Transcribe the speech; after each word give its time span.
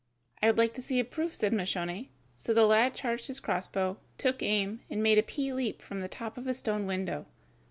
"I 0.41 0.47
should 0.47 0.57
like 0.57 0.73
to 0.73 0.81
see 0.81 0.99
a 0.99 1.05
proof," 1.05 1.35
said 1.35 1.53
Moscione, 1.53 2.09
so 2.35 2.55
the 2.55 2.65
lad 2.65 2.95
charged 2.95 3.27
his 3.27 3.39
crossbow, 3.39 3.99
took 4.17 4.41
aim, 4.41 4.79
and 4.89 5.03
made 5.03 5.19
a 5.19 5.21
pea 5.21 5.53
leap 5.53 5.79
from 5.79 6.01
the 6.01 6.09
top 6.09 6.39
of 6.39 6.45
the 6.45 6.55
stone 6.55 6.87
window. 6.87 7.27